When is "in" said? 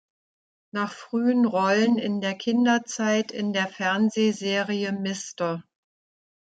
1.99-2.21, 3.31-3.53